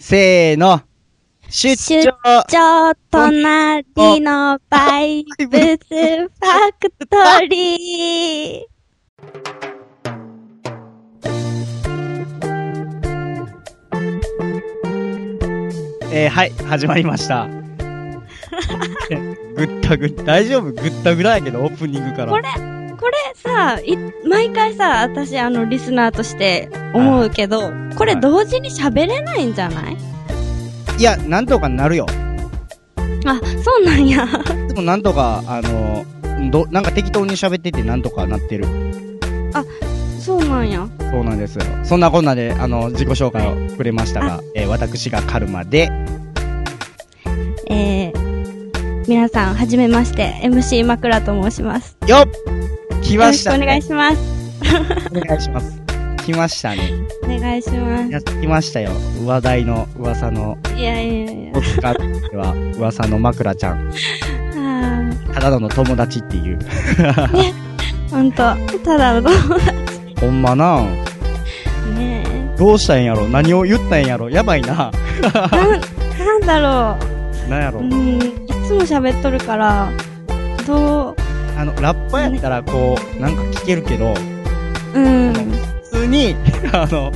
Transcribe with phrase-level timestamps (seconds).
[0.00, 0.80] せーの。
[1.50, 2.12] 出出張
[2.46, 7.16] 張隣のバイブスファクト
[7.48, 8.78] リー。
[16.12, 17.48] えー、はい、始まりました。
[19.56, 20.70] ぐったぐ大丈夫？
[20.70, 22.30] ぐったぐらやけど、オープニングから。
[22.30, 22.77] これ
[23.42, 23.96] さ、い、
[24.28, 29.96] 毎回さ、私あの、リスナーとして思うけど、これ同時に喋れないんじゃない？
[30.98, 32.06] いや、なんとかなるよ。
[33.26, 34.26] あ、そうなんや。
[34.68, 36.04] でもなんとか、あの
[36.50, 38.66] ど、なんか適当に喋っててなんとかなってる。
[40.20, 40.86] そうなんや。
[41.10, 41.64] そうなんですよ。
[41.84, 45.90] そんなこんなで、あの、自己紹介をくれましたが、えー私がカルマで、
[47.70, 51.96] えー、皆さん、はじめまして、MC 枕と申します。
[52.06, 52.57] よっ
[53.08, 53.64] 来ましたね。
[53.64, 54.18] 願いします。
[55.10, 55.80] お願いします。
[56.26, 56.92] 来ましたね。
[57.22, 58.90] お願いしまやってきましたよ。
[59.24, 60.74] 話題の噂の、す。
[60.74, 61.62] いやいやいやお。
[61.62, 63.90] 使っては噂の枕ちゃん。
[64.54, 66.58] あただの友達っていう。
[66.58, 67.54] ー
[68.10, 68.36] ほんと、
[68.84, 69.72] ただの友達
[70.20, 70.82] ほんまな
[71.96, 72.56] ねえ。
[72.58, 73.26] どうしたんやろ？
[73.26, 74.28] 何を言ったんやろ？
[74.28, 74.92] やばいな。
[75.32, 75.80] なん、
[76.18, 76.98] なんだろ
[77.48, 77.80] なんやろ？
[77.80, 77.84] う。
[77.84, 78.20] うん、い
[78.66, 79.90] つも喋っとるから、
[80.66, 81.16] どう、
[81.58, 84.14] あの、ラッパやったらこう、なんか聞けるけど、
[84.94, 86.36] うん、普通に、
[86.72, 87.12] あの、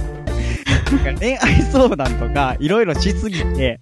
[1.21, 3.79] 恋愛相談とか、いろいろしすぎて、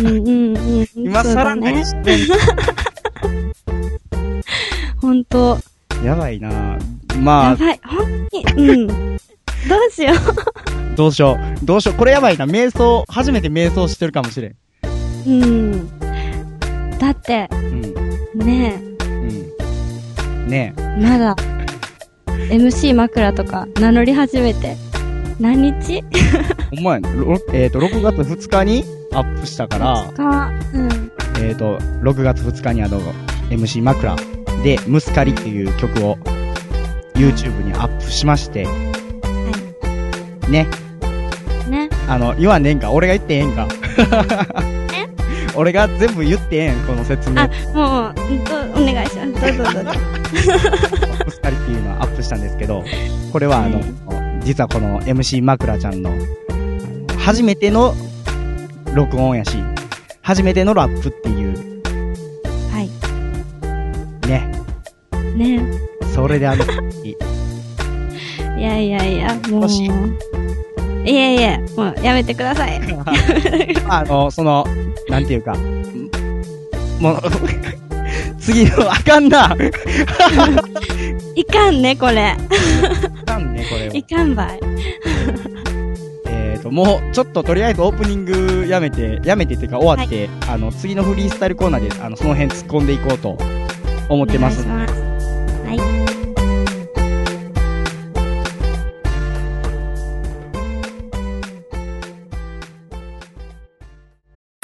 [0.00, 0.86] うん、うん、うん。
[0.96, 1.84] 今更何ね。
[1.84, 2.18] してん
[5.00, 5.60] ほんと、
[6.02, 6.76] のやばいな
[7.20, 8.86] まあ、やばい、ほんに、うん。
[8.88, 8.94] ど
[9.88, 10.12] うしよ
[10.96, 11.64] どうしよう。
[11.64, 11.94] どうしよう。
[11.94, 12.46] これやばいな。
[12.46, 14.50] 瞑想、初めて瞑想してるかもしれん。
[14.50, 14.56] う。
[15.24, 15.98] うん。
[16.98, 18.44] だって、うん。
[18.44, 18.93] ねうん。
[20.46, 21.36] ねえ、まだ、
[22.50, 24.76] MC 枕とか名乗り始めて、
[25.40, 25.96] 何日？
[25.96, 26.02] え。
[26.76, 27.12] ほんまやね。
[27.14, 31.12] ろえっ、と、6月2日にアップしたから、か、うん。
[31.42, 33.00] えっ、と、6月2日にあの、
[33.50, 34.16] MC 枕
[34.62, 36.16] で、ムスカリっていう曲を
[37.14, 38.66] YouTube にアップしまして、
[40.48, 40.66] ね。
[41.68, 41.88] ね。
[42.08, 42.90] あの、言わんねえんか。
[42.90, 43.68] 俺が言ってええんか。
[45.56, 48.14] 俺が全部言ってええん、この説明あ。、もう、
[48.82, 49.03] お願い。
[49.32, 49.90] どうぞどうぞ。
[51.24, 52.84] ムスカリっていうのをアップしたんですけど、
[53.32, 53.80] これはあの、
[54.42, 56.10] 実はこの MC 枕ちゃんの、
[57.18, 57.94] 初めての
[58.94, 59.56] 録音やし、
[60.22, 61.82] 初めてのラップっていう、
[62.70, 64.28] はい。
[64.28, 64.52] ね。
[65.36, 65.62] ね
[66.14, 66.64] それであの、
[67.04, 69.68] いやいやいや、もう。
[71.06, 72.80] いやいや、もうやめてください。
[73.88, 74.66] あの、その、
[75.08, 75.54] なんていうか、
[76.98, 77.20] もう、
[78.44, 79.56] 次の、あかんな。
[81.34, 82.36] いかんね、これ。
[83.22, 83.94] あかんね、これは。
[83.94, 84.60] いかんばい。
[86.26, 93.38] えーと、もう、ちょっととりあえずオープニングやめて、やめてっていうか終わって、あの、次のフリースタイルコーナーで、あの、その辺突っ込んでいこうと
[94.10, 94.66] 思ってます。
[94.66, 94.92] ます。
[94.92, 95.78] はい。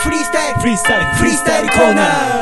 [0.02, 2.39] フリースタイルフリースタイルフリースタイルコーナー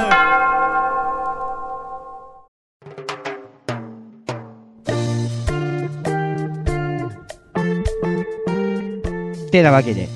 [9.51, 10.09] てなわけで、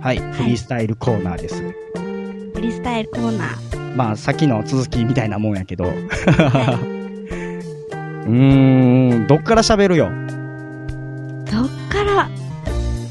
[0.00, 1.62] はい、フリースタイルコーナーです。
[1.62, 3.96] フリースタイルコーナー。
[3.96, 5.84] まあ、さっきの続きみたいなもんやけど。
[8.24, 10.10] うーん、どっから喋るよ？
[11.50, 12.30] どっから、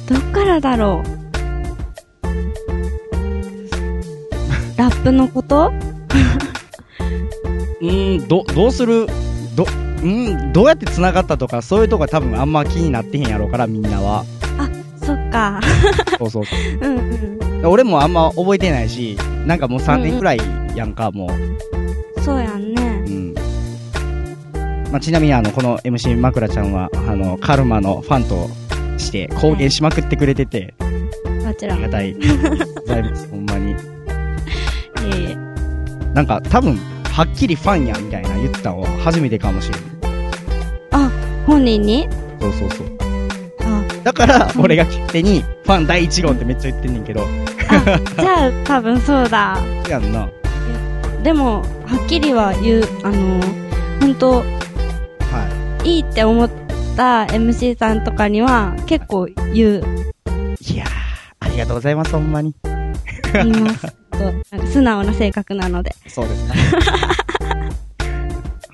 [0.08, 1.22] どっからだろう？
[4.78, 5.72] ラップのこと？
[7.82, 9.06] うーん、ど、どうする？
[9.56, 9.66] ど、
[10.04, 14.26] うん、どうやって繋がったとか、そういうとこは多分あんま気になってへんやろうから、みんなは。
[15.32, 15.60] か。
[16.20, 16.56] そうそうそ
[16.86, 17.02] うんう
[17.62, 17.66] ん。
[17.66, 17.68] う。
[17.68, 20.40] 俺もあんま覚えてないし、なんかもう3年くらい
[20.76, 21.30] やんか、も
[22.24, 23.10] そうやんねう。。
[23.10, 23.34] うん。
[24.92, 28.50] まあ、ちなみにあの、この MC 枕ちゃんは、あの、カルマのファンと
[28.98, 30.74] して公言しまくってくれてて、
[31.44, 31.82] もちろん。
[31.82, 32.14] いありがたい。
[32.88, 33.76] ございます、ほんまに。
[35.04, 35.38] えいえ。
[36.14, 36.78] なんか多分、
[37.12, 39.82] はっきりファンや、みたいな言ったのは初めてかもしれん。
[40.92, 41.12] あ、
[41.46, 42.08] 本人に？
[42.40, 43.11] そうそうそう。
[44.02, 47.22] あ、だから、俺が勝手に、ファン第1号ってめっちゃ言ってんねんけど、
[47.70, 49.58] あ、じゃあ多分そうだ。
[49.90, 50.30] やんな。
[51.24, 53.40] でも、はっきりは言う、あの、
[54.00, 54.44] 本当は
[55.84, 56.50] いいって思っ
[56.96, 59.84] た MC さんとかには結構言う、
[60.60, 60.74] い。
[60.74, 60.88] いやー、
[61.40, 62.56] ありがとうございます、ほんまに。
[63.34, 63.88] 言います。
[64.72, 65.96] 素直な性格なので。
[66.08, 66.56] そうですね。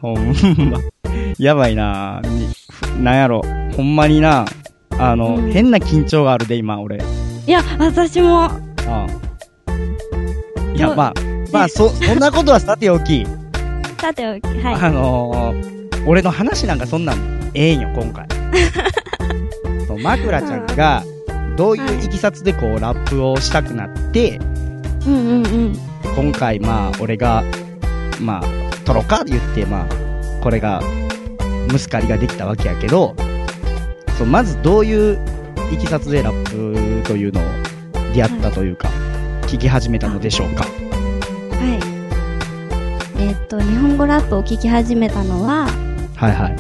[0.02, 0.34] ほん
[0.70, 0.80] ま。
[1.38, 2.48] やばいなに
[3.04, 3.42] なんやろ。
[3.76, 4.46] ほんまにな、
[5.00, 6.98] あの、うん変な緊張があるで、今、俺。
[6.98, 8.50] いや、私も、う
[10.74, 10.76] ん。
[10.76, 11.14] いや、まあ、
[11.52, 13.26] まあ、そ、そんなことはさておき、
[14.00, 14.76] さておき、はい。
[14.76, 18.28] あのー、俺の話なんかそんなんええんよ、今回。
[19.88, 21.04] そう、枕ちゃんが、
[21.56, 24.40] どういういきさつでこう、ラップをしたくなって、
[25.06, 25.80] うんうんうん。
[26.16, 27.44] 今回まあ、俺が、
[28.22, 28.44] まあ、
[28.86, 29.86] 撮ろうか言って、まあ、
[30.42, 30.82] これが、
[31.72, 33.16] ムスカリができたわけやけど、
[34.18, 35.20] そう、まずどういう
[35.72, 37.44] いきさつでラップというのを
[38.14, 38.90] 出会ったというか、
[39.44, 40.64] 聞き始めたのでしょうか？
[40.64, 40.70] は
[43.20, 43.22] い。
[43.22, 45.68] えーっと、日本語ラップを聴き始めたのは、
[46.16, 46.56] はいはい。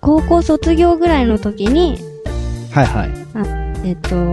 [0.00, 1.98] 高校卒業ぐらいの時に、
[2.72, 3.10] はいはい。
[3.84, 4.32] えーっと、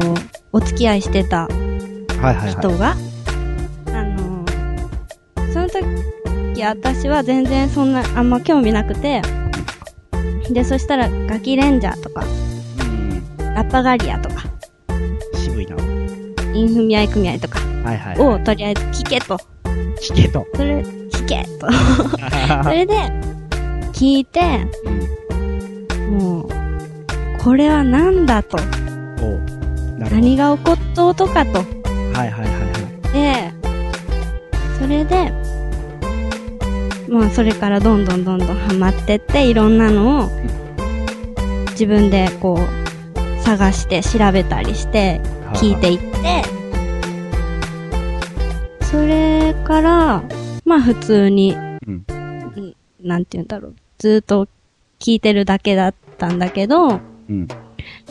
[0.51, 2.51] お付き合いしてたはいはいはい。
[2.51, 2.95] 人が、
[3.87, 9.21] あのーその時、私は全然そんな、あんま興味なくて、
[10.49, 12.23] で、そしたら、ガキレンジャーとか、
[12.79, 13.53] うん。
[13.53, 14.43] ラッパガリアとか、
[15.33, 15.75] 渋いな。
[16.53, 18.19] インフミアイ組合とかはいはい。
[18.19, 19.37] を、とりあえず聞けと。
[20.01, 20.45] 聞けと。
[20.55, 21.71] それ、聞けと。
[22.63, 22.93] それで、
[23.93, 24.67] 聞いて、
[26.05, 26.17] うん。
[26.19, 26.49] もう、
[27.39, 28.57] これは何だと。
[29.97, 31.59] 何が起こっとうとかと。
[31.59, 32.47] はいはいはいは
[33.09, 33.13] い。
[33.13, 33.53] で、
[34.79, 35.31] それで、
[37.07, 40.29] まあそれからどんどんどんどんハマってって、いろんなのを
[41.71, 45.21] 自分でこう探して調べたりして
[45.53, 46.43] 聞いていって、
[48.85, 50.23] それから、
[50.65, 52.05] まあ普通に、うん。
[52.07, 54.47] うんなんて言うんだろう、ずーっと
[54.99, 56.99] 聞いてるだけだったんだけど、
[57.29, 57.47] うん。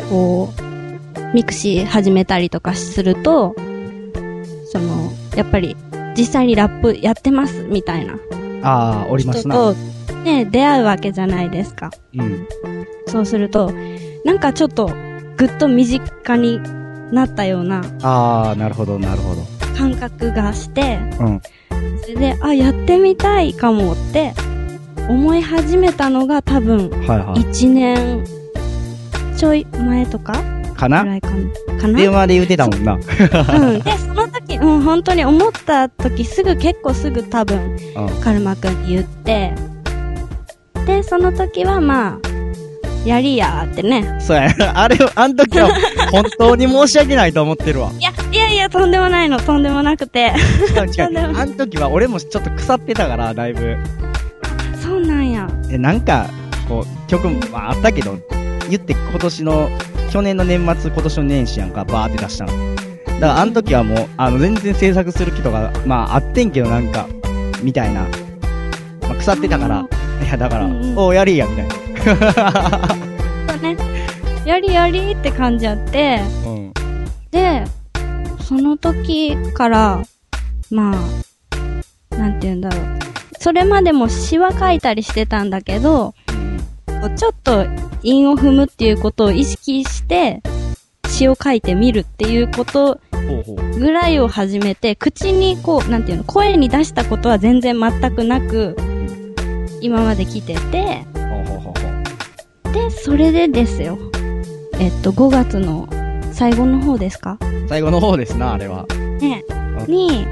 [0.08, 3.56] こう、 mixi 始めたりとかすると、
[4.70, 5.76] その、やっぱり、
[6.17, 8.17] 実際にラップやってます、みたいな
[8.64, 9.55] ああ、おりま人すな。
[9.55, 9.75] と、
[10.25, 11.90] ね、出会うわけじゃないですか。
[12.16, 12.46] うん。
[13.06, 13.72] そうすると、
[14.25, 14.90] なんかちょっと、
[15.37, 16.61] ぐっと身近に
[17.12, 19.43] なったようなああ、なるほどなるほど。
[19.76, 21.40] 感覚がして、うん。
[22.02, 24.32] それで、あ、やってみたいかもって、
[25.08, 27.40] 思い始めたのが多分、はいはい。
[27.40, 28.25] 1年
[29.37, 30.32] ちょい前とか
[30.75, 31.05] かな？
[31.20, 32.94] かな電話で言うてたもんな。
[32.94, 33.00] うん。
[33.81, 34.13] で、そ
[34.64, 38.20] の時、うん、本当に思った時、すぐ、結構すぐ多分、うん。
[38.20, 39.55] カルマくんに言って、
[40.87, 42.34] で、その時はまあ、
[43.05, 44.19] やりやーってね。
[44.20, 45.69] そうや、 あれ、あの時は
[46.11, 47.90] 本当に申し訳ないと思ってるわ。
[47.99, 50.32] いや、いやいや、とんでもないの、とんでもなくて。
[50.76, 53.76] あの時は俺もちょっと腐ってたから、だいぶ。
[54.82, 55.49] そうなんや。
[55.70, 56.26] え、なんか、
[56.69, 58.19] こう、曲も、まあ、あったけど、
[58.70, 59.70] 言って今年の、
[60.11, 62.74] 去年の年末、今年の年始やんか、バーって出したの。
[63.20, 67.06] だから、あの時はもう、あの、全然制作する気とか、まあ、あってんけど、なんか、
[67.62, 68.02] みたいな。
[69.02, 69.87] まあ、腐ってたから、
[70.22, 72.88] いや、だから、うんうんおうやりや、みたいな。
[73.49, 73.76] そうね。
[74.44, 76.72] やりやりって感じやって、うん。
[77.31, 77.64] で、
[78.43, 80.02] その時から、
[80.70, 80.94] ま
[82.12, 82.99] あ、なんて言うんだろう。
[83.38, 86.14] それまでも詩は書いたりしてたんだけど、
[87.16, 87.66] ちょっと
[88.02, 90.43] 韻を踏むっていうことを意識して、
[91.14, 93.00] 詩を書いてみるっていうこと。
[93.78, 98.76] ぐらいを始めて、口にこう、なんていうの、声に出したことは全然全くなく、
[99.81, 101.06] 今まで来てて。
[102.72, 103.99] で、それでですよ。
[104.78, 105.88] えっと、5月の
[106.32, 107.38] 最後の方ですか？
[107.69, 108.84] 最後の方ですな、あれは。
[109.20, 109.43] ね
[109.78, 110.26] う、んに、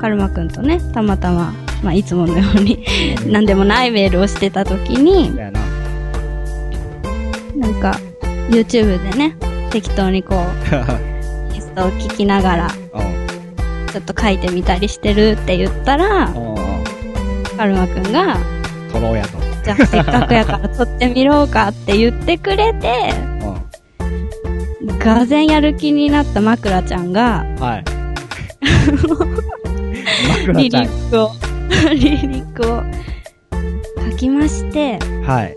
[0.00, 2.84] カルマくんとね、たまたま、まあ、いつものように、
[3.26, 5.34] なんでもないメールをしてた時に。
[7.56, 7.98] なんか、
[8.50, 9.36] YouTube でね、
[9.70, 10.70] 適当にこう、
[11.52, 13.86] テストを聞きながら、うん。
[13.92, 16.30] ちょっと書いてみたりしてるって言ったら。
[17.56, 18.36] カルマくんが、
[18.92, 19.38] 撮ろうやと。
[19.64, 23.12] じゃあせっかくやから撮ってみろうかって言ってくれて、
[24.82, 24.98] うん。
[24.98, 27.84] がぜんやる気になった枕ちゃんが、はい。
[30.54, 30.78] リリ。
[30.78, 31.32] ックを、
[31.90, 32.82] リリックを
[34.10, 35.56] 書きまして、はい。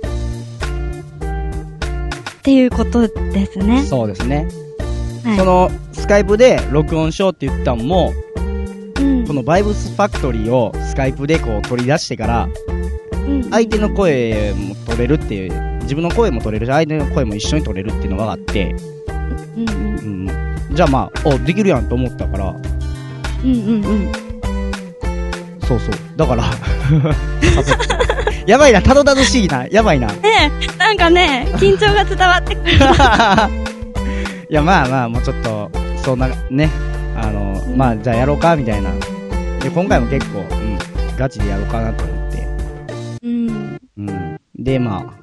[2.49, 3.83] っていうことですね。
[3.83, 4.47] そうですね。
[5.23, 5.37] はい。
[5.37, 8.11] その、スカイプで録音しようって言ったんも、
[8.99, 12.49] うんこのバイブスファクトリーをスカイプでこう取り出してから、
[13.27, 18.75] うん相手の声も取れるっていう、自分の声も取れるし、相手の声も一緒に取れるっていうのがあって、
[19.55, 20.75] うんうんうん。
[20.75, 22.55] じゃあまあ、お、できるやんと思ったから、
[23.43, 24.11] うんうんうん。
[25.67, 25.93] そうそう。
[26.15, 26.45] だから、
[28.47, 30.07] やばいな、たどたどしいな、やばいな。
[30.07, 32.38] ねえ、なんかね、緊張が伝わ。
[34.49, 35.71] いや、まあまあ、もうちょっと、
[36.03, 36.69] そんな、ね、
[37.15, 38.91] あの、うんまあ、じゃあやろうか、みたいな。
[39.59, 40.77] で、今回も結構、うん、
[41.17, 42.47] ガチでやろうかなと思って。
[43.23, 43.79] うん。
[43.97, 44.39] うん。
[44.55, 45.19] で、まあ、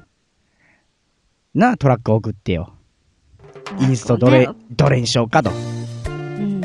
[1.53, 2.73] なあ、トラック送ってよ。
[3.79, 5.49] インストどれね、どれにしようかと。
[5.49, 6.61] うん。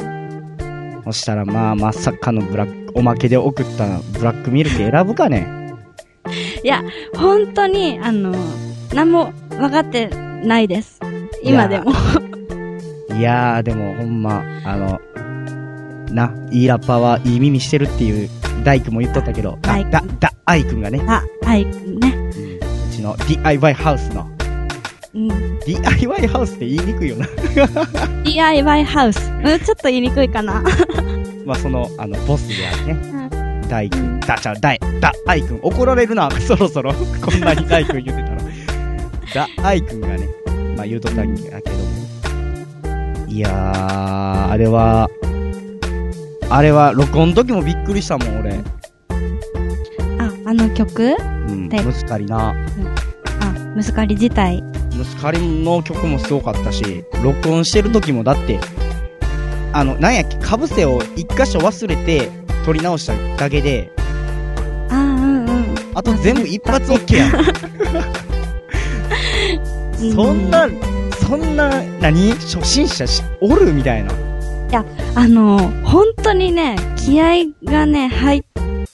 [1.04, 5.74] そしたらまあ、まさかのブラック、おまけで送ったブラックミルク選ぶかね。
[6.62, 6.82] いや、
[7.16, 8.34] 本当に、あの、
[8.94, 10.10] 何も分かって
[10.44, 11.00] ないです。
[11.42, 11.92] 今でも。
[13.16, 15.00] いやー、でもほんま、あの、
[16.10, 18.28] な、いいラッパーはいい耳してるっていう、
[18.64, 21.72] 大工も言っとったけど、だだ、だ、アイくんがね、あ、はい、ね。
[21.74, 22.52] うん
[22.92, 24.30] うちの DIY ハウスの、
[25.14, 25.58] うん。
[25.60, 27.26] DIY ハウスって言いにくいよな。
[28.24, 29.30] DIY ハウス。
[29.30, 30.62] うん、ちょっと言いにくいかな。
[31.46, 35.12] まあ、その、あの、ボスであるね、大工、うんだ、ちゃう、だい、だ、
[35.62, 36.92] 怒られるな、そろそろ。
[36.92, 39.46] こんなに大工言ってたら。
[39.46, 40.11] だ、アイくんがね、
[40.82, 43.28] まあ、言うとったんやけども。
[43.28, 45.08] いやー、あれは、
[46.50, 48.54] あれは、録音の時もびっくりしたもん、俺。
[50.18, 51.14] あ、あの曲？
[51.48, 52.50] うん、でムスカリな。
[52.50, 52.54] あ、
[53.76, 54.60] ムスカリ自体。
[54.96, 58.58] ムスカリの曲もすごかったし、録音してる時もだって、
[59.72, 62.28] あの、なんやっけ、かぶせを一箇所忘れて、
[62.64, 63.92] 撮り直しただけで、
[64.90, 65.74] あ、うんうん。
[65.94, 67.32] あと全部一発 OK やん。
[70.10, 70.68] そんな、
[71.26, 74.12] そんな、何初心者し、おるみたいな。
[75.14, 78.42] あの、本当にね、気合がね、入っ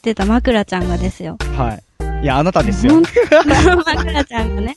[0.03, 1.38] てた枕ちゃんがですよ。
[1.57, 1.83] はい。
[2.23, 3.00] いや、あなたですよ。
[3.47, 4.77] 枕ちゃんがね、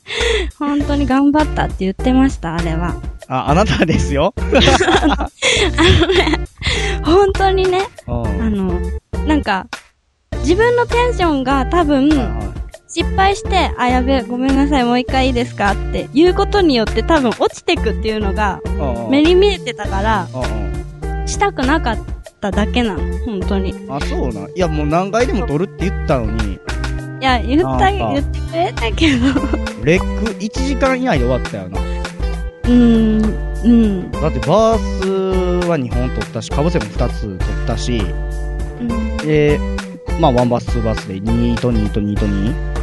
[0.59, 2.95] 本当に頑張ったって言ってました、あれは。
[3.27, 4.35] あ、あなたですよ。
[7.03, 8.25] 本当にね、うん。
[8.27, 8.79] あの、
[9.25, 9.65] なんか、
[10.41, 12.50] 自分のテンションが多分、は
[12.93, 18.59] 失敗して、あ、やべ、ごめんなさい、もう一回いいですかって言うことによって多分落ちてくっていうのが
[19.09, 20.27] 目に見えてたから、
[21.25, 21.97] したくなかっ
[22.41, 23.69] ただけなの、本当に。
[23.69, 24.51] いあ、そうなん？
[24.51, 26.59] いや、もう何回でも撮るって言ったのに、
[27.21, 29.25] や、言った、言ってくれたけど。
[29.85, 31.79] レック1時間以内で終わったよな。
[31.79, 33.25] うーん、
[33.63, 34.11] うん。
[34.11, 38.01] だってバースは2本撮ったし、かぶせも2つ撮ったし、
[38.81, 39.59] うんで、
[40.19, 42.80] まあ、ワンバース、ツーバースで2と2と2と2。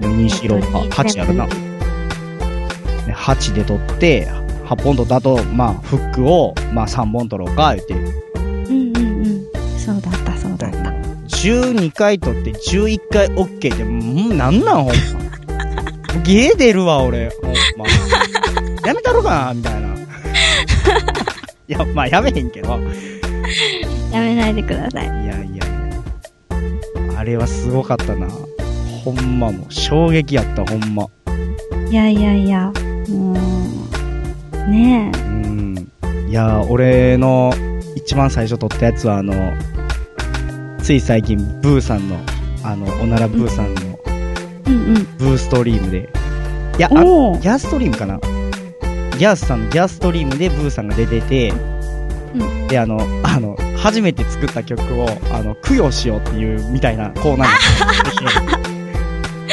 [0.00, 1.46] で、2しろか、8やるな。
[1.46, 4.28] で8で撮って、
[4.64, 7.94] 8本撮った後、まあ、フックを、まあ、3本撮ろうか、言って。
[7.94, 9.44] うんうんうん。
[9.78, 10.78] そうだった、そうだった。
[11.28, 14.94] 12回撮って11回 OK って、もうなんなんほんま。
[16.24, 17.30] ゲー出るわ、俺。
[17.42, 17.86] ほんま。
[18.86, 19.88] やめたろかなみたいな。
[19.88, 19.90] い
[21.68, 22.78] や、まあ、やめへんけど。
[24.12, 25.04] やめないでください。
[25.04, 25.64] いやいやいや。
[27.18, 28.28] あれはすごかったな。
[28.98, 31.06] ほんまもう、衝撃やった、ほんま。
[31.90, 32.72] いやいやいや、
[33.08, 35.90] もう、ねうん。
[36.28, 37.52] いや、俺の
[37.96, 39.34] 一番最初撮ったやつは、あの、
[40.82, 42.16] つい最近、ブーさんの、
[42.62, 44.28] あの、おならブーさんの、え。
[44.66, 45.16] うんうん。
[45.18, 46.08] ブーストリームで。
[46.78, 48.20] いや、あギャーストリームかな
[49.18, 57.48] ギャースさんのギャーストリームでブーさんが出てて、うで、あの、あの、初めて作った曲を、あの、供養しようっていう、みたいなコーナー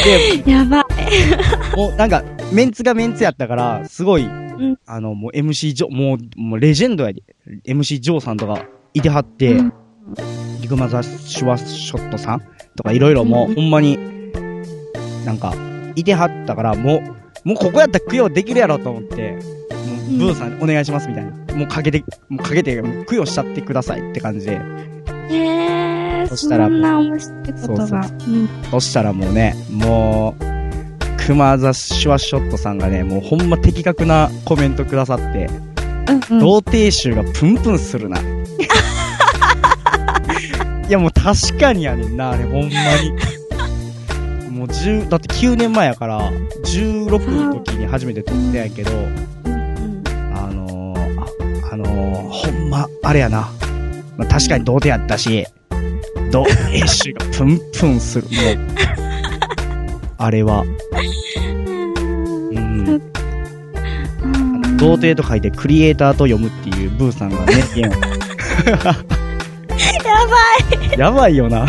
[0.05, 0.85] で、やばい。
[1.75, 7.23] もうなんか、メンツがメンツやったから、すごい、んあの、もう MC ジョ、もう、もうレジェンドやで。
[7.65, 9.73] MC ジョーさんとかいてはって、うん
[10.61, 12.41] リグマザシュワショットさん
[12.75, 13.99] とかいろいろもう、うんほんまに、
[15.25, 15.53] なんか、
[15.95, 17.03] いてはったから、も
[17.43, 21.31] う、もうここやったら供養できるやろと思って、もう、ブーさんお願いしますみたいな。
[21.55, 24.53] もうかけて、もうかけて、供養しちゃってくださいって感じで。
[24.53, 24.59] へ
[25.31, 25.84] え、
[26.29, 28.01] そそしたらんな面白いことそうが。
[28.01, 28.49] うん。
[28.71, 30.55] そしたらもうね、もう、
[31.25, 35.49] クマザシュワショットさんがね、もうほんま的確なコメントくださって、
[36.07, 36.39] うんうん。
[36.39, 38.19] 童貞臭がプンプンするな。
[40.87, 42.75] いやもう確かにやねんな、あれほんまに。
[44.51, 46.31] もう10、だって9年前やから、
[46.63, 48.95] 16の時に初めて撮ったんやけど、う
[49.49, 50.03] ん
[50.33, 53.49] あのー、あ、あのー、ほんま、あれやな。
[54.17, 55.45] まあ、確かに童貞やったし、
[56.35, 58.27] 童貞臭がプンプンする。
[58.27, 58.33] もう、
[60.17, 60.65] あれは、
[62.51, 62.89] うん。
[62.89, 64.77] うん。
[64.77, 67.95] 童貞と書いてクリエイターと読むっていうブーさんがね、やば
[70.97, 71.65] やばいよな。
[71.65, 71.67] い、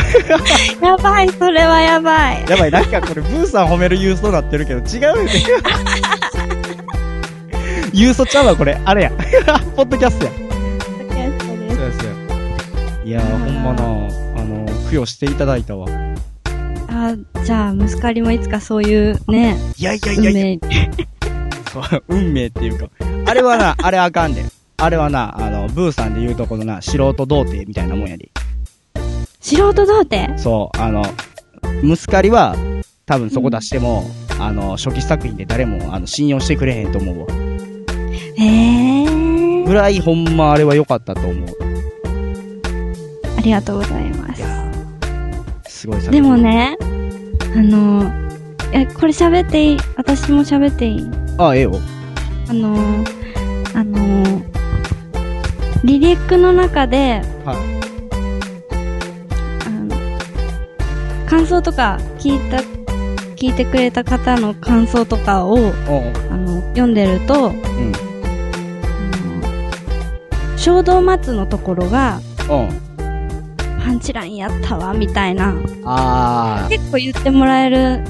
[0.83, 2.45] やばい、それはやばい。
[2.49, 5.31] やばい、なんかこれブーさん褒める郵送なってるけど、違うよね。
[7.93, 8.81] 郵送ちゃうわ、これ。
[8.85, 9.13] あれや。
[9.77, 10.33] ポッドキャストや。
[10.33, 12.13] そうですよ。
[13.05, 14.26] いやー、ほんまな、
[14.87, 15.87] あの、供養していただいたわ。
[16.89, 17.15] あ、
[17.45, 20.61] じゃあ、ムスカリもいつかそういうね、いやいやい運やいや、
[22.09, 22.89] 運命っていうか。
[23.27, 24.45] あれはな、 あれあかんで。
[24.79, 28.31] あれはな、あの、ブーさんで言うとこのな、素人童貞みたいなもんやで。
[29.41, 30.39] 素人童貞？
[30.39, 31.03] そう、あの、
[31.83, 32.57] ムスカリは、
[33.07, 34.05] 多分そこ出しても、
[34.39, 37.27] あの、初期作品で誰も、あの、信用してくれへんと思うわ。
[38.39, 39.07] へえ
[39.65, 41.47] ぐらいほんまあれは良かったと思う。
[43.37, 44.26] ありがとうございます。
[45.77, 46.39] すごい作でも。
[46.39, 46.79] ね、
[47.55, 48.11] あの、
[48.73, 49.77] え、これ喋っていい？
[49.97, 51.11] 私も喋っていい？
[51.37, 51.79] あ、ええよ。
[52.49, 53.05] あの、
[53.75, 54.43] あの、
[55.85, 57.57] リリックの中で、はい。
[59.67, 59.95] あの、
[61.29, 62.57] 感想とか聞いた、
[63.37, 67.53] 聞いてくれた方の感想とかを、あの、読んでると、うん。
[67.53, 67.59] あ
[70.51, 72.86] の、衝動待つのところが、うん。
[73.87, 78.01] パンチラインやったわ、みたいな、あ結構言ってもらえる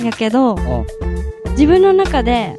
[0.00, 0.84] んやけど、ー。
[1.50, 2.56] 自分の中で、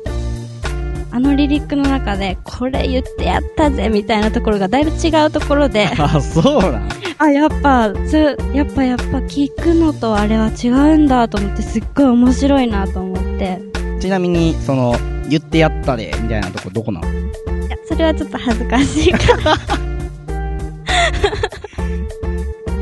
[1.09, 6.89] あのリリックの中で、これ言ってやったぜみたいなところがだいぶ違うところで、 あ、そうなん？
[7.17, 13.61] あ、やっぱ、そやっぱやっぱ聞くのとあれは違うんだと思って、すっごい面白いなと思って。
[14.01, 14.93] ちなみに、その、
[15.29, 17.07] 言ってやったで、みたいなとこどこなの？
[17.07, 19.55] いや、それはちょっと恥ずかしいから。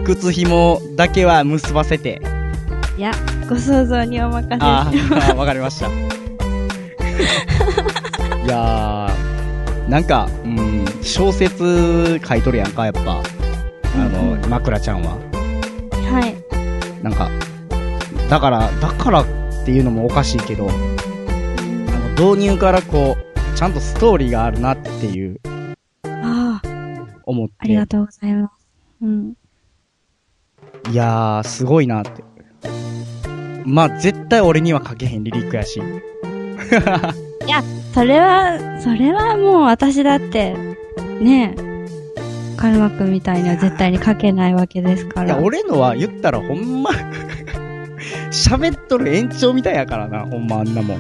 [0.08, 2.22] 靴紐だけは結ばせて。
[2.98, 3.12] いや、
[3.50, 4.90] ご想像にお任せしあ。
[4.90, 5.88] ー、わかりました。
[5.92, 5.94] い
[8.48, 13.22] やー、なんか、うん、小説書いとるやんか、やっぱ。
[13.22, 13.24] あ
[13.98, 15.18] の、うん枕ちゃんは。
[16.10, 16.34] はい。
[17.04, 17.30] なんか、
[18.30, 19.26] だから、だからっ
[19.66, 20.72] ていうのもおかしいけど、あ
[22.22, 23.24] の、導入からこう、
[23.58, 25.38] ちゃんとストーリーがあるなっていう、
[26.06, 26.68] ああ、
[27.26, 27.56] 思って。
[27.60, 28.66] ありがとうございます。
[29.02, 29.34] うん。
[30.92, 32.24] いやー、すごいなって。
[33.66, 35.82] まあ、絶対俺には書けへんリリックやし。
[37.98, 40.56] それは、それはもう私だって、
[41.20, 45.42] ねえ、カルマくんみたいには絶対に書けないわけですかいや、ら。
[45.42, 46.92] 俺のは言ったらほんま、
[48.30, 51.00] 喋っとる延長みたいやからな、ほんまあんなもん。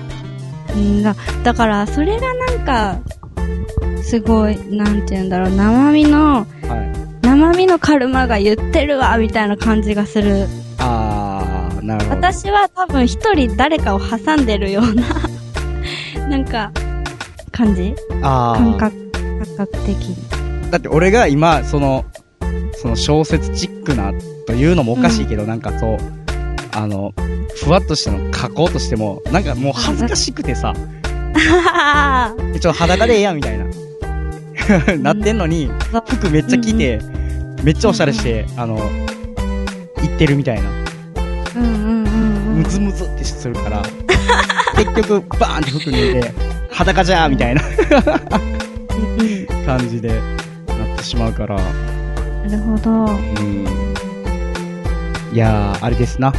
[0.75, 2.98] うんだだから、それがなんか、
[4.01, 6.56] すごい、なんて言うんだろう、生身の、はい。
[7.38, 10.47] 生身のカルマが言ってるわ、みたいな感じがする。
[10.80, 12.17] あー、なるほど。
[12.17, 15.04] 私は多分一人誰かを挟んでるような、
[16.30, 16.71] なんか、
[17.52, 17.93] 感じ？
[18.23, 20.71] あー感覚、感覚的に。
[20.71, 22.06] だって俺が今、その、
[22.73, 24.12] その小説チックな
[24.47, 25.97] というのもおかしいけど、なんかそう、
[26.73, 27.13] あの、
[27.56, 30.73] ふわっとしたの書こうとしても、なんかもう恥ずかしくてさ、
[32.60, 33.65] ちょ、裸でええやんみたいな。
[34.97, 37.00] なってんのに、あ、服めっちゃ着て、
[37.63, 38.86] めっちゃおしゃれして、あの、行
[40.15, 40.70] ってるみたいな。
[40.70, 40.74] う
[41.60, 42.10] んうんうんう
[42.60, 42.63] ん。
[42.63, 43.82] ムズムズってするから、
[44.76, 46.34] 結局、バーンって服脱いで、
[46.72, 47.62] 裸じゃーみたいな
[49.65, 50.10] 感じで
[50.67, 51.62] なってしまうから、な
[52.56, 52.91] るほど。
[52.91, 53.65] うん。
[55.34, 56.34] いやー、あれですな。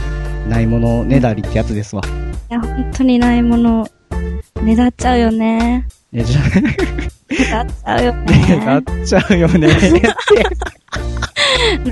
[0.49, 2.03] ないものねだりってやつですわ。
[2.51, 3.87] いや、本当にないもの、
[4.63, 5.87] ねだっちゃうよね。
[6.13, 6.75] え、じゃね
[7.51, 9.07] だっちゃうよね、なっね。
[9.07, 9.69] ちゃうよね。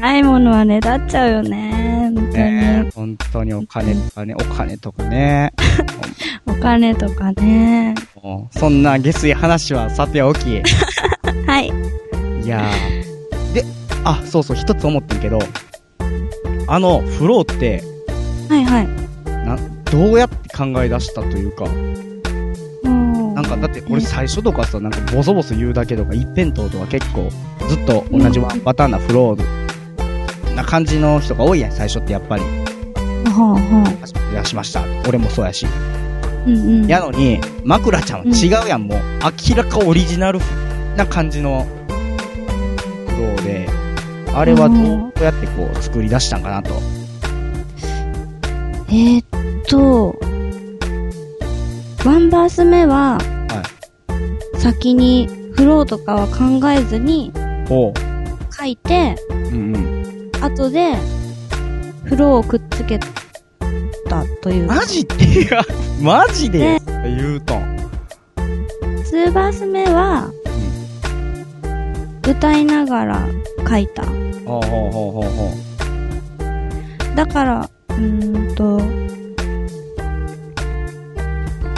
[0.00, 2.11] ないものはねだっちゃうよね。
[2.14, 2.90] 本当ねに。
[2.90, 5.52] 本当にお金とかね、お金とかね。
[6.46, 7.94] お金とかね。
[8.50, 10.56] そんな下水話はさておき。
[10.59, 10.62] い
[11.46, 11.72] はい。
[12.46, 13.52] やー。
[13.54, 13.64] で、
[14.04, 15.38] あ、そうそう、一つ思ってんけど、
[16.68, 17.82] あの、フローって、
[18.48, 18.88] はいはい。
[19.46, 19.59] な、
[19.90, 21.64] どうやって考え出したというか、
[23.35, 27.30] なんかだって俺最初とかさ、なんかボソボソ言うだけとか一辺倒とか結構
[27.68, 29.65] ずっと同じワンパターンなフロー
[30.57, 32.42] な感じの人が多いやん、最初ってやっぱり。
[33.31, 33.85] ほうほう。
[34.01, 34.83] 初めて出しました。
[35.07, 35.66] 俺もそうやし。
[36.47, 36.87] うんうん。
[36.87, 38.99] やのに、枕ちゃんは違うやん、もう。
[39.51, 40.40] 明らかオリジナル
[40.97, 41.92] な感じのフ
[43.21, 43.69] ローで、
[44.35, 46.75] あれはどうやってこう作り出したんかなと。
[48.88, 49.25] えー、っ
[49.66, 50.19] と、
[52.07, 53.19] ワンバース目は、
[54.59, 57.31] 先にフローとかは考えずに。
[57.69, 59.95] 書いて、うんうん。
[60.46, 60.94] 後で、
[62.04, 62.98] フローをくっつけ
[64.09, 64.66] たという。
[64.66, 65.62] マジっていや、
[66.00, 66.80] マジで？
[67.04, 67.76] 言うとん。
[69.11, 70.30] 2バース目は、
[72.28, 73.26] 歌いながら
[73.68, 74.04] 書いた。
[74.04, 75.52] ほうほうほうほうほ
[77.16, 78.80] だから、うーんと、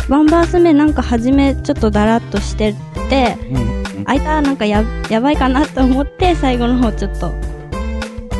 [0.08, 2.74] ワンバース目なんか初めちょっとだらっとして
[3.08, 3.36] て。
[3.50, 7.30] うんあいたなんかや、やばいかなと思って、最後の方ちょっと、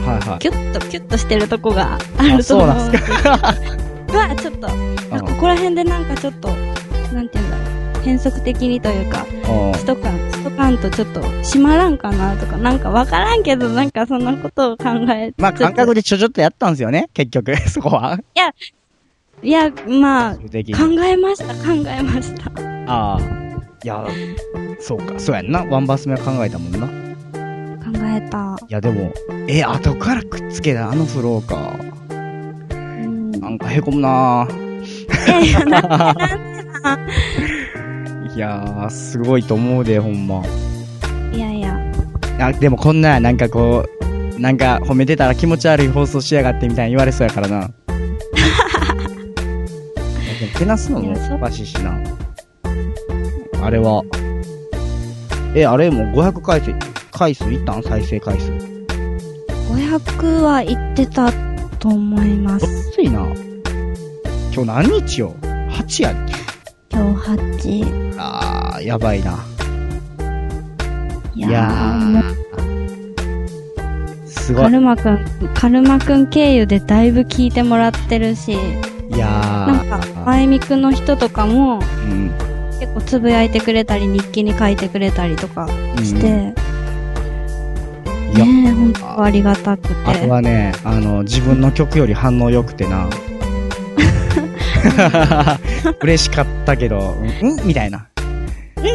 [0.09, 0.39] はいはい。
[0.39, 2.69] キュッと、キュッとしてるとこがあると思う。
[2.69, 3.55] なんすか。
[4.17, 4.69] は、ちょっと、
[5.15, 6.49] あここら辺でなんかちょっと、
[7.13, 7.63] なんて言うんだろ
[8.01, 8.03] う。
[8.03, 18.19] 変則的にというか、おう一缶、一缶とちょっと閉まらんかなとか、なんかわからんけど、なんかそんなことを考えまあ、感覚でちょちょっとやったんですよね、結局、 そこは。
[19.43, 22.51] いや、まあ、最終的に考えました、考えました。
[22.87, 23.49] ああ。
[23.85, 24.05] いや、
[24.81, 25.65] そうか、そうやんな。
[25.65, 27.08] ワンバース目は考えたもんな。
[27.91, 28.57] い考えた。
[28.69, 29.13] や、でも、
[29.49, 30.91] え、後からくっつけた？
[30.91, 31.77] あのフローか。
[32.11, 33.31] うん。
[33.33, 34.47] なんかへこむな
[35.29, 36.25] えいや、なんでなんで
[36.83, 36.99] な
[38.35, 40.43] いやー、すごいと思うで、ほんま。
[41.33, 41.77] いやいや。
[42.41, 43.85] あ、でもこんな、なんかこ
[44.37, 47.57] う、なんか褒めてたら気持ち悪い放送しやがってみたいに言われそうやからな。
[47.57, 47.67] いや
[50.39, 52.01] でもけなすのもおかしいしな。
[53.61, 54.05] あれは、
[55.57, 56.71] え、あれもう500回数、
[57.19, 58.53] 回数いったん再生回数。
[59.73, 61.33] 500は言ってた
[61.81, 62.93] と思います。
[62.93, 63.27] ついな。
[64.55, 66.35] 今日何日よ ?8 やっけ
[66.93, 68.15] 今日8。
[68.19, 69.45] あー、やばいな。
[71.35, 74.63] いやー、もう、ー、すごい。
[74.63, 75.19] カルマくん、
[75.55, 78.57] カルマくん経由でだいぶ聞いてもらってるし、い
[79.19, 79.27] や
[79.67, 82.31] なんか、ー、まゆみくんの人とかも、うん。
[82.79, 86.58] 結構つぶやいてくれたり、日記に書いてくれたりとかして、うん
[88.35, 89.95] いやねえ、本当ありがたくて。
[90.05, 93.09] あれはね、あの、自分の曲より反応良くてな。
[96.03, 98.07] 嬉しかったけど、うんんみたいな。
[98.77, 98.87] そう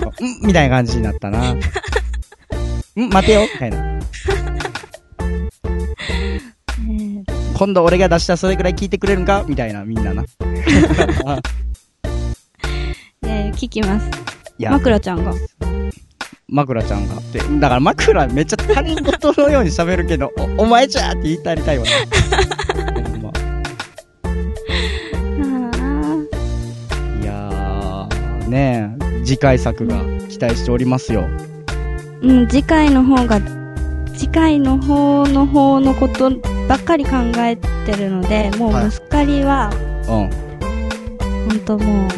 [0.00, 1.52] そううんみたいな感じになったな。
[1.52, 1.60] ん
[3.12, 3.76] 待てよみたいな。
[3.76, 4.00] ね
[7.54, 9.44] 今度俺が出したそれくらい聞いてくれるんか？
[9.46, 10.24] みたいな、みんなな。
[13.26, 14.10] ええ聞きます。
[14.58, 15.32] 枕ちゃんが。
[16.48, 17.40] 枕ちゃんがって。
[17.40, 21.90] だから枕めっちゃ他人事のように喋るけど、おお前じゃーって言いたりたいわな。
[23.02, 23.38] ほんまあ
[27.20, 29.96] いやー、ねえ、次回作が
[30.28, 31.22] 期待しておりますよ。
[31.22, 31.56] ー
[32.22, 33.40] うん、次回の方が、
[34.14, 36.30] 次回の方の方のこと
[36.68, 39.70] ばっかり考えてるので、もうはいムスカリは、
[40.08, 40.30] うん。
[41.48, 42.08] ほんともう、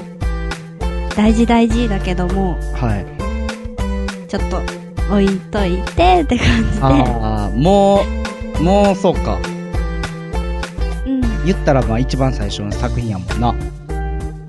[1.16, 3.17] 大事大事だけども、はい。
[4.28, 4.58] ちょっと
[5.10, 6.82] 置いといてって感じで。
[6.82, 8.02] ああ、も
[8.60, 9.38] う、もうそうか。
[11.06, 11.20] うん。
[11.46, 13.54] 言ったらまあ一番最初の作品やもんな。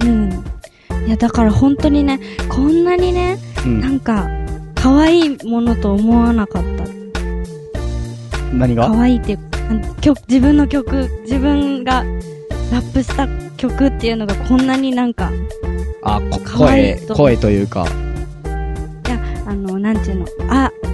[0.02, 0.44] うん。
[1.08, 3.70] いや、だから本当にね、こんなにね、う。
[3.70, 4.28] なんんか、
[4.76, 6.84] 可愛いものと思わなかった。
[8.54, 8.90] 何が？
[8.90, 9.38] 可愛いって
[10.02, 12.04] 曲、自分の曲、自分が
[12.72, 15.32] ラップした曲っていうのがこんなになんか、
[16.04, 17.86] あ、こ声、と声というか。
[19.50, 20.88] あの、なんていうの、あ、う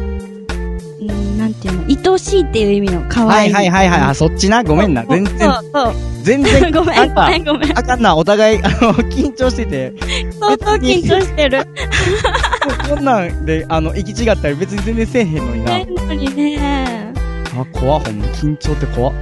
[1.03, 3.51] ん、なんていうの、愛しいっていう意味の可は愛い。
[3.51, 4.01] いはいはいはい。
[4.03, 4.63] あ、そっちな？
[4.63, 5.03] ごめんな。
[5.05, 5.93] 全然、そうそう。
[6.23, 7.77] 全然、 ごめん、ごめん、ごめん。
[7.77, 8.15] あかんな。
[8.15, 9.93] お互い、あの、緊張してて、
[10.39, 11.65] 相当緊張してる。
[12.89, 15.71] こんなんで、あの、行き違ったら別に全然せえへんのにな。
[15.73, 17.13] ないのにね。
[17.59, 18.25] あ、怖っほんま。
[18.27, 19.13] 緊張って怖っ。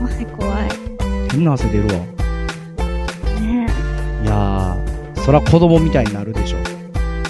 [0.00, 0.68] 怖い怖い。
[1.30, 1.92] 変な汗出るわ。
[3.40, 3.66] ね
[4.24, 6.56] いやー、そら子供みたいになるでしょ。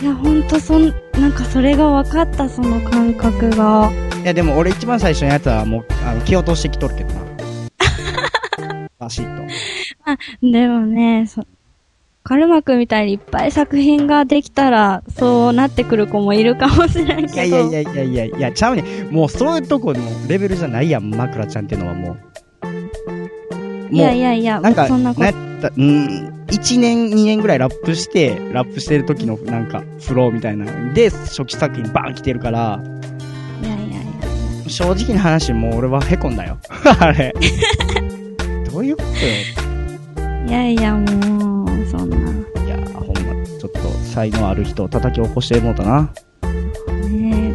[0.02, 3.88] いや、ほんとそん、なんかそれが分かった、その感覚が。
[4.20, 7.20] いや、でも俺一番最初のやつはもう、あの、気落としてきとるけどな。
[8.98, 9.46] バシッと。
[10.42, 11.46] でもね、そ、
[12.24, 17.32] カルマくんみたいにいっぱい作品ができたら、そうなってくる子もいるかもしれんけど。
[17.34, 22.31] いやいやいやいやいやいや、ちゃうねんもうそういうとこのレベルじゃないやん、枕ちゃんってのはもう。
[23.92, 25.28] いやいやいや、なんか、そんなこと。
[25.76, 30.64] うん、1年、2年ぐらいラップして、ラップしてる時のなんか、フローみたいな。
[30.94, 32.80] で、初期作品バーン来てるから、
[33.62, 33.90] いやいやい
[34.64, 34.70] や。
[34.70, 36.58] 正直な話、もう俺は凹んだよ。
[37.00, 37.34] あれ。
[38.70, 40.32] どういうことよ。
[40.48, 42.16] いやいや、もう、そんな。
[42.16, 46.10] いやー、ほんま、ちょっと才能ある人を叩き起こしてもうたな。
[47.10, 47.52] ね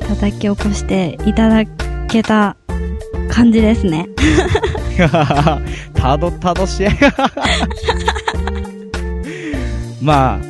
[0.00, 1.64] 叩き起こしていただ
[2.08, 2.56] けた
[3.28, 4.08] 感じですね。
[5.94, 6.84] たどたどし。
[10.00, 10.40] まあ、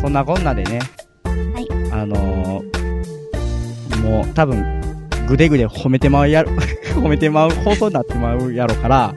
[0.00, 0.80] そんなこんなでね。
[1.24, 1.68] はい。
[1.92, 4.82] あのー、もう多分、
[5.26, 6.50] ぐでぐで褒めてまうやろ、
[6.96, 9.14] 褒めてまう放送になってまうやろから、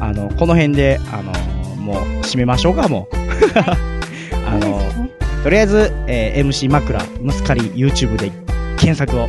[0.00, 1.44] あの、この辺で、あのー
[1.84, 3.16] もう締めましょうか、もう。
[4.46, 4.94] あのー
[5.42, 8.32] とりあえず、えー MC 枕、ムスカリ YouTube で
[8.78, 9.28] 検索を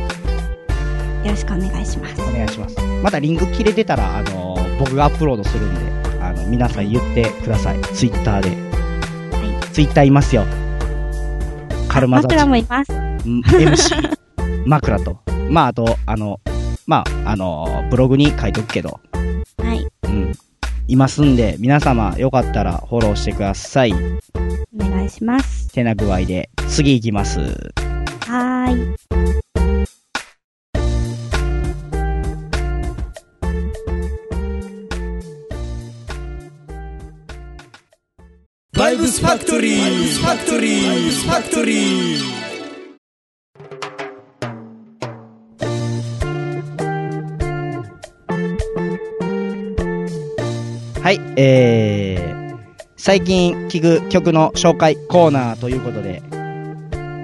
[1.26, 2.22] ろしくお願いします。
[2.22, 2.85] お願いします。
[3.06, 7.80] またリンク切れてたら、あのー僕がアップロードするんで、あの、皆さん言ってください。
[7.80, 8.50] ツイッターで。
[8.50, 9.72] はい。
[9.72, 10.44] ツイッターいますよ。
[11.88, 12.92] カルマザチ枕もいます。
[12.92, 14.18] うん MC
[14.66, 15.20] 枕と。
[15.48, 16.40] まあ、あと、あの、
[16.88, 18.98] まあ、あのーブログに書いとくけど、
[19.62, 19.86] はい。
[20.02, 20.32] うん。
[20.88, 23.94] いますんで、皆様よかったらフォローしてください。
[23.94, 23.98] お
[24.78, 25.68] 願いします。
[25.72, 27.38] てな具合で、次行きます。
[27.38, 29.45] はーい。
[38.86, 42.22] ババイブスファクトリーバイブスファクトリーバイブスファクトリー
[51.02, 52.58] はい、えー、
[52.96, 56.22] 最近聴く曲の紹介コーナーということで、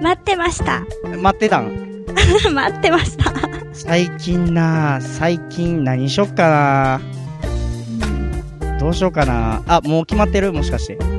[0.01, 0.81] 待ってました。
[1.21, 2.03] 待ってたん？
[2.53, 3.33] 待ってました。
[3.71, 7.01] 最近な最近何しよっかな。
[8.81, 9.63] どうしようかな。
[9.65, 10.51] あ、もう決まってる？
[10.51, 11.12] もしかして。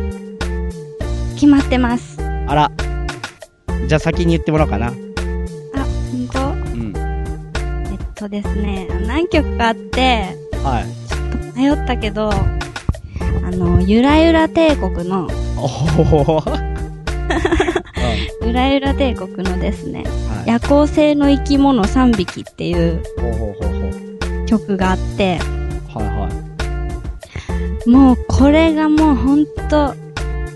[1.34, 2.18] 決まってます。
[2.46, 2.70] あら。
[3.86, 4.86] じゃあ先に言ってもらおうかな。
[4.86, 6.38] あ、本当？
[6.48, 6.92] うん。
[6.96, 11.58] えっとですね、何曲かあって、はい。
[11.58, 16.42] 迷ったけど、あの、ゆらゆら帝国の、おほほほ。
[18.46, 20.48] ゆらゆら帝国のですね、はい。
[20.48, 23.02] 夜行性の生き物3匹っていう。
[24.46, 25.38] 曲があって、
[25.92, 26.28] はいは
[27.86, 27.88] い。
[27.88, 29.94] もうこれがもうほんと、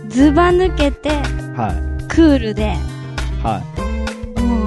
[0.09, 1.11] ずば抜けて、
[1.57, 2.05] はい。
[2.09, 2.75] クールで、
[3.43, 3.63] は
[4.39, 4.41] い。
[4.41, 4.67] もう、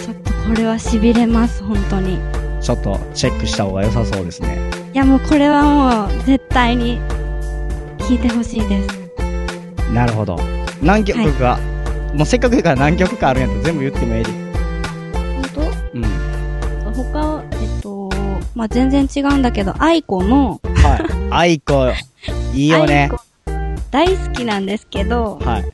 [0.00, 2.18] ちょっとこれは痺れます、本当に。
[2.60, 4.58] ちょっとチェックした方が良さそうですね。
[4.92, 7.00] いやもうこれはもう、絶対に、
[7.98, 9.92] 聴いてほしいです。
[9.92, 10.38] なるほど。
[10.82, 11.58] 何曲か、
[12.14, 14.30] もうせっかくやから何曲かあるんやっ全部言ってもええで。
[15.54, 16.04] 本うん。
[16.94, 18.10] 当他、えっと、
[18.54, 21.28] まあ、全然違うんだけど、愛子の、はい。
[21.30, 21.90] あいこ、
[22.54, 23.10] いいよね
[23.90, 25.64] 大好きなんですけど、はい。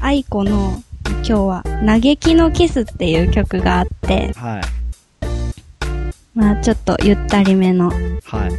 [0.00, 4.62] 愛子の、今日は、嘆きのキスっていう曲があって、はい。
[6.34, 7.90] まあちょっとゆったりめの
[8.24, 8.50] はい。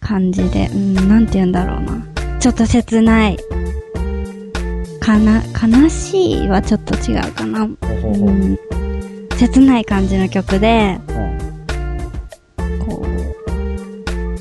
[0.00, 2.04] 感じで、うん、なんて言うんだろうな。
[2.40, 3.36] ちょっと切ない。
[4.98, 7.60] かな、悲しいはちょっと違うかな。
[7.60, 8.28] ほうほうほう。
[8.28, 8.58] うん、
[9.36, 11.38] 切ない感じの曲で、うん
[12.84, 13.06] こ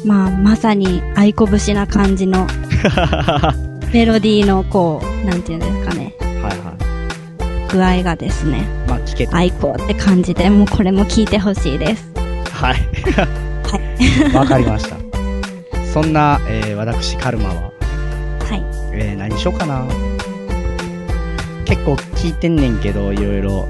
[0.04, 2.48] う、まあまさに愛子節な感じの
[3.94, 6.14] メロディーのこう、なんて言うんですかね。
[6.42, 6.70] はいは
[7.72, 8.90] 具合がですね、い。
[8.90, 9.38] まあ、聞けた。
[9.38, 12.12] 愛子って感じで、もうこれも聴いてほしいです。
[12.52, 14.36] はい。
[14.36, 14.98] わかりました。
[15.94, 17.70] そんな、えー、私、カルマは、は
[18.56, 18.64] い。
[18.94, 19.86] えー、何しようかな。
[21.66, 23.68] 結構聞いてんねんけど、いろいろ。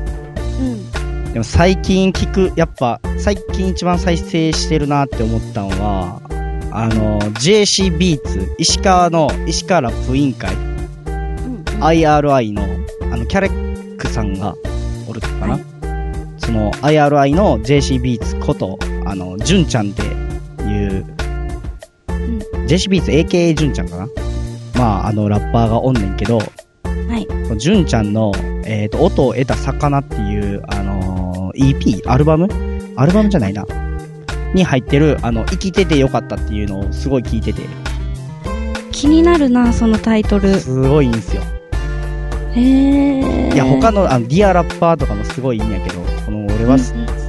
[0.60, 1.34] うん。
[1.34, 6.22] でも最近聞く、やっぱ、最近一番再生してるなって思ったのは、
[6.72, 12.64] あの、JC ビーツ、石川の、石川ラップ委員会、うん、IRI の、
[13.12, 14.56] あの、キャレックさんが
[15.08, 15.80] おるかな、はい
[16.50, 20.02] その IRI の JC ビーツこと、あの、純ちゃんって
[20.64, 21.06] いう、
[22.08, 22.66] うん。
[22.66, 24.08] JC ビーツ AKA 純ちゃんかな
[24.74, 26.44] まあ、あの、ラッパーがおんねんけど、は
[27.54, 27.60] い。
[27.60, 28.32] 純ちゃんの、
[28.66, 32.10] えっ、と、音を得た魚っていう、あのー EP?
[32.10, 32.48] アルバム？
[32.96, 33.66] アルバムじゃないな。
[34.54, 37.62] に入ってる、あの、生きててよかったっていうのをすごい聞いてて、
[38.92, 40.60] 気になるな、そのタイトル。
[40.60, 41.42] すごいいいんすよ。
[42.54, 43.54] へー。
[43.54, 46.78] いや、他の、あの、ディアラッパーとかもすごいいいんやけど、この、俺は、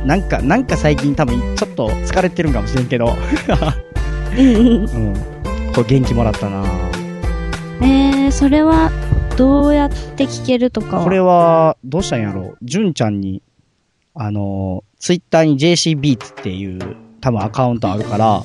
[0.04, 3.16] なんか、なんか最近多分、ちょっと疲れてるんかもしれんけど、
[4.36, 4.84] うんうん。
[4.84, 5.14] うん。
[5.74, 6.64] これ元気もらったな
[7.82, 8.90] えー、それは、
[9.36, 11.04] どうやって聞けるとかは？
[11.04, 13.42] これは、どうしたんやろう純ちゃんに、
[14.14, 18.44] あの、ツイッターに JCBeats っていう、多分アカウントあるから、は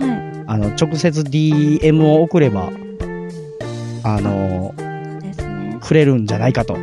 [0.00, 0.44] い。
[0.46, 2.70] あの、直接 DM を送れば、
[4.02, 5.78] あの、ね。
[5.80, 6.80] くれるんじゃないかとは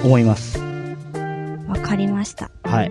[0.00, 0.02] い。
[0.04, 0.58] 思います。
[1.68, 2.50] わかりました。
[2.62, 2.90] はい。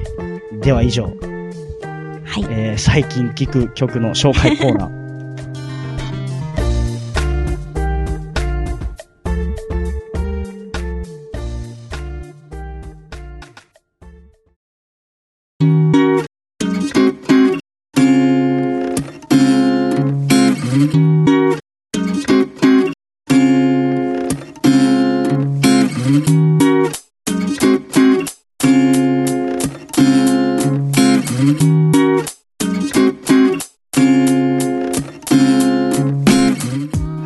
[0.62, 2.46] では以上、はい。
[2.50, 5.03] えー、最近聴く曲の紹介コーナー。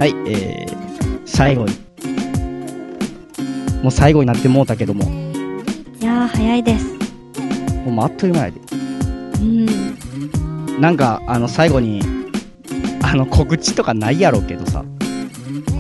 [0.08, 1.76] はい、えー、最後に。
[3.84, 5.04] もう最後になってもうたけども、
[6.00, 6.98] いやー、早いです。
[7.84, 8.62] ほんまあっという間やで。
[9.42, 10.80] うん。
[10.80, 12.02] なんか、あの、最後に、
[13.04, 14.86] あの、告知とかないやろうけどさ、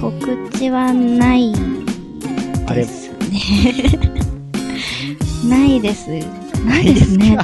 [0.01, 0.11] 告
[0.57, 1.53] 知はない
[2.67, 2.81] あれ？
[2.81, 3.39] ですね。
[5.47, 6.09] ないです。
[6.65, 7.37] ないですね。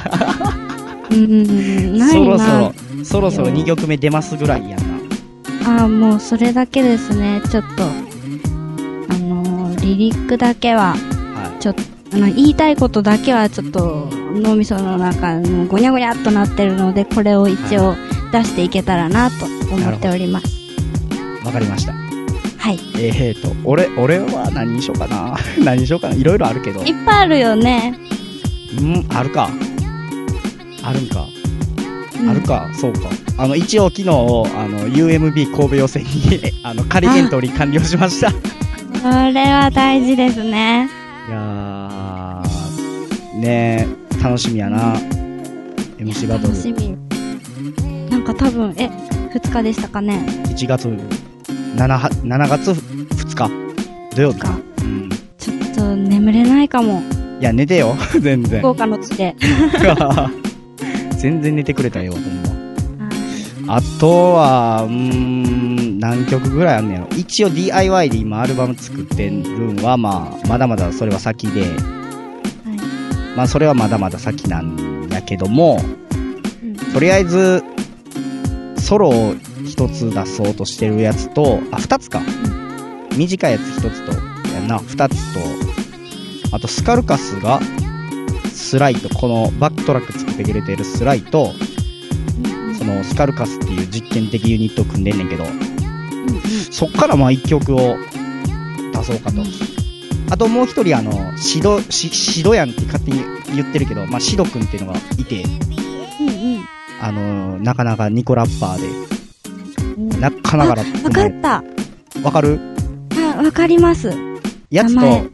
[1.10, 2.36] うん、ないな。
[2.36, 4.83] そろそろ、そろそろ2曲目出ますぐらいやんな。
[5.66, 7.40] ああ、もうそれだけですね。
[7.50, 11.82] ちょっと、あのーリリックだけは、はちょっと、
[12.14, 17.94] あの、言いたいことだけはちょっと、脳みその中、もうごにゃごにゃっとなってるので、これを一応
[18.32, 20.46] 出していけたらなと思っております。
[20.46, 21.46] い。
[21.46, 21.92] わかりました。
[21.92, 22.78] はい。
[22.96, 25.36] えーと、俺、俺は何にしようかな。
[25.64, 26.14] 何にしようかな。
[26.14, 26.82] いろいろあるけど。
[26.82, 27.98] いっぱいあるよね。
[28.78, 29.50] うん、あるか。
[30.82, 31.26] あるんか。
[32.20, 33.10] うんあるか、そうか。
[33.36, 36.08] あの、一応昨日、あの、UMB 神戸予選に、
[36.62, 38.28] あの、仮エントリー完了しました。
[38.28, 38.32] い
[39.02, 40.88] それは大事ですね。
[41.30, 44.94] やー、ねえ、楽しみやな。
[45.98, 46.62] MC バトル楽。
[46.62, 46.96] しみ。
[48.08, 48.88] なんか多分、え、
[49.34, 50.24] 2日でしたかね。
[50.44, 53.50] 1月、7は、7月2日。
[54.14, 54.56] 土曜日か。
[54.82, 55.08] うん。
[55.38, 57.02] ちょっと眠れないかも。
[57.40, 57.96] いや、寝てよ。
[58.20, 58.68] 全然福。
[58.68, 59.34] 岡の地で。
[61.18, 62.43] 全然寝てくれたよ、ほんま。
[63.66, 67.08] はいあとは、うーん、何曲ぐらいあんねやろ。
[67.16, 71.64] 一応 DIY で今アルバム作ってるんは、まあ、まだまだそれは先で、
[73.36, 76.76] まあそれはまだまだ先なんやけども、うん。
[76.92, 77.62] とりあえず、
[78.76, 82.20] ソロを一つ出そうとしてるやつと、あ、二つか。
[83.16, 84.12] 短いやつ一つと、
[84.52, 85.40] やんな、二つと、
[86.52, 87.60] あとスカルカスが、
[88.52, 91.63] スライと、このバックトラック作ってくれてるスライと、そ
[92.94, 95.44] のスカルカスっていう実験的ユニットを組んでんねんけど、
[96.70, 97.96] そっからまあ一曲を
[98.92, 99.42] 出そうかと。
[100.30, 103.22] あともう一人あの、シド、シシドヤンって勝手に
[103.54, 105.42] 言ってるけど、まあシドくんっていうのがいて、
[106.20, 106.64] うんうん
[107.00, 109.04] あのなかなかニコラッパー
[109.98, 110.08] うん。
[110.08, 112.20] で、なかなかラップわかった。
[112.22, 112.58] わかる？
[113.36, 114.10] あ、わかります。
[114.70, 115.24] やつとあの、はい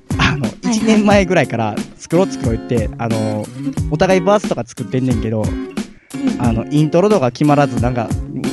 [0.70, 3.44] 1年前ぐらいから作ろう作ろう言って、あの、
[3.90, 5.44] お互いバースとか作ってんねんけど、
[6.38, 8.08] あの、イントロとか決まらず、なんか、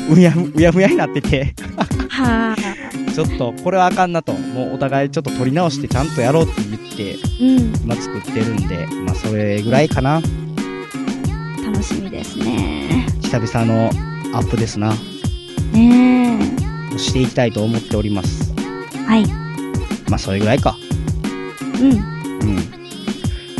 [0.09, 1.53] ううやふ、うやふやになってて、
[2.09, 3.11] はあ。
[3.11, 4.33] ちょっと、これはあかんなと。
[4.33, 7.73] もうお互いちょっと取り直してちゃんとやろうって言って、うん。
[7.83, 10.21] 今作ってるんで、まあそれぐらいかな。
[11.65, 13.07] 楽しみですね。
[13.21, 13.89] 久々の
[14.37, 14.93] アップですな。
[15.73, 16.39] ね
[16.97, 18.53] していきたいと思っております。
[18.57, 19.05] え。
[19.05, 19.25] はい。
[20.09, 20.75] まあそれぐらいか。
[21.81, 21.91] うん。
[21.91, 22.59] うん。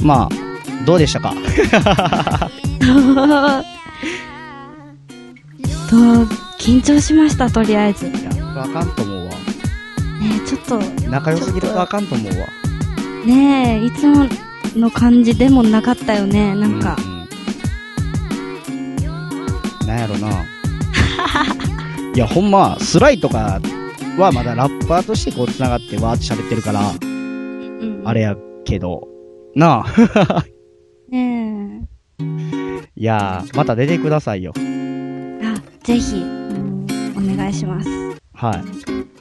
[0.04, 1.34] まあ、どうでしたか？
[5.90, 5.96] と、
[6.60, 8.10] 緊張しました、とりあえず。
[8.10, 8.32] ねいや、
[8.64, 9.32] あかんと思うわ。
[10.22, 11.68] えちょっと、仲良すぎる？
[11.70, 12.48] とあかんと思うわ。
[13.26, 14.26] ねえ、いつも
[14.76, 16.96] の感じでもなかったよね、なんか。
[18.70, 18.78] うん
[19.84, 19.88] うん。
[19.88, 20.28] なんやろな。
[22.16, 23.60] いや、ほんま、スライとか
[24.18, 29.08] はまだラッパーとしてこう繋がってわーって喋ってるから、うんあれやけど、
[29.56, 30.44] なあ。
[31.12, 31.88] ね
[32.96, 34.54] いやー、また出てくださいよ。
[35.88, 37.90] ぜひ、うんお願いします。
[38.34, 38.62] は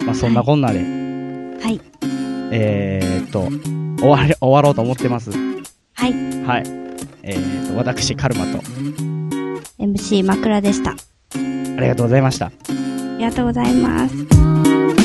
[0.00, 0.04] い。
[0.04, 1.80] まあ、そんなこんなで、はい。
[2.50, 3.42] えーっと、
[4.00, 5.30] 終わり、終わろうと思ってます。
[5.30, 6.12] はい。
[6.44, 6.64] はい。
[7.22, 8.58] えーっと、私、カルマと、
[9.78, 10.90] MC 枕でした。
[10.90, 10.94] あ
[11.78, 12.50] ありがとうございました。
[13.16, 14.95] りがとうございます。